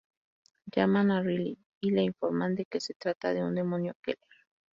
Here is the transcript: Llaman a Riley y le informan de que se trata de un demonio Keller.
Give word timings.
Llaman 0.75 1.11
a 1.11 1.21
Riley 1.21 1.55
y 1.79 1.91
le 1.91 2.01
informan 2.01 2.55
de 2.55 2.65
que 2.65 2.79
se 2.81 2.95
trata 2.95 3.35
de 3.35 3.43
un 3.43 3.53
demonio 3.53 3.93
Keller. 4.01 4.17